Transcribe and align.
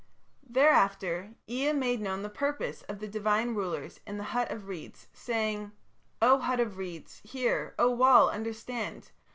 "Thereafter 0.49 1.35
Ea 1.47 1.73
made 1.73 2.01
known 2.01 2.23
the 2.23 2.27
purpose 2.29 2.81
of 2.89 2.97
the 2.97 3.07
divine 3.07 3.53
rulers 3.53 3.99
in 4.07 4.17
the 4.17 4.23
hut 4.33 4.49
of 4.49 4.67
reeds, 4.67 5.07
saying: 5.13 5.73
'O 6.23 6.39
hut 6.39 6.59
of 6.59 6.79
reeds, 6.79 7.21
hear; 7.23 7.75
O 7.77 7.91
wall, 7.91 8.27
understand 8.27 9.11